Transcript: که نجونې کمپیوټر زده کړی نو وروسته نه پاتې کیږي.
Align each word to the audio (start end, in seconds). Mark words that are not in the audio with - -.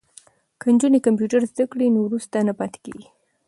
که 0.59 0.65
نجونې 0.73 0.99
کمپیوټر 1.07 1.41
زده 1.51 1.65
کړی 1.71 1.87
نو 1.95 1.99
وروسته 2.03 2.35
نه 2.47 2.53
پاتې 2.59 2.77
کیږي. 2.85 3.05